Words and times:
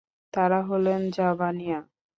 তারা 0.33 0.59
হলেন 0.69 1.01
যাবানিয়া। 1.09 1.79